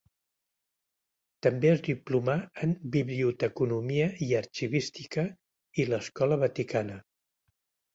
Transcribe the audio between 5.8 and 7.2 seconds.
i l'Escola Vaticana.